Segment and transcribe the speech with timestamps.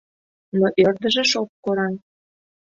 [0.59, 1.93] Но ӧрдыжыш ок кораҥ.